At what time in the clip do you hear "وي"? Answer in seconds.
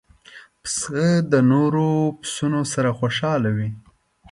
3.57-3.69